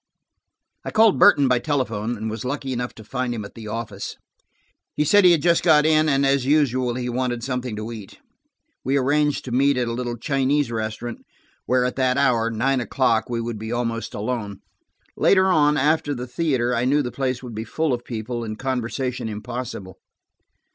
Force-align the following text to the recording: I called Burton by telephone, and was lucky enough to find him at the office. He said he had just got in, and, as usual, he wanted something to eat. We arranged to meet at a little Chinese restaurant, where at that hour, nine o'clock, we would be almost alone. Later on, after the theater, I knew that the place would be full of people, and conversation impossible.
I 0.83 0.89
called 0.89 1.19
Burton 1.19 1.47
by 1.47 1.59
telephone, 1.59 2.17
and 2.17 2.27
was 2.27 2.43
lucky 2.43 2.73
enough 2.73 2.95
to 2.95 3.03
find 3.03 3.35
him 3.35 3.45
at 3.45 3.53
the 3.53 3.67
office. 3.67 4.15
He 4.95 5.03
said 5.05 5.23
he 5.25 5.31
had 5.31 5.43
just 5.43 5.61
got 5.61 5.85
in, 5.85 6.09
and, 6.09 6.25
as 6.25 6.43
usual, 6.43 6.95
he 6.95 7.07
wanted 7.07 7.43
something 7.43 7.75
to 7.75 7.91
eat. 7.91 8.17
We 8.83 8.97
arranged 8.97 9.45
to 9.45 9.51
meet 9.51 9.77
at 9.77 9.87
a 9.87 9.91
little 9.93 10.17
Chinese 10.17 10.71
restaurant, 10.71 11.19
where 11.67 11.85
at 11.85 11.97
that 11.97 12.17
hour, 12.17 12.49
nine 12.49 12.81
o'clock, 12.81 13.29
we 13.29 13.41
would 13.41 13.59
be 13.59 13.71
almost 13.71 14.15
alone. 14.15 14.61
Later 15.15 15.45
on, 15.45 15.77
after 15.77 16.15
the 16.15 16.25
theater, 16.25 16.73
I 16.73 16.85
knew 16.85 17.03
that 17.03 17.03
the 17.03 17.11
place 17.15 17.43
would 17.43 17.53
be 17.53 17.63
full 17.63 17.93
of 17.93 18.03
people, 18.03 18.43
and 18.43 18.57
conversation 18.57 19.29
impossible. 19.29 19.99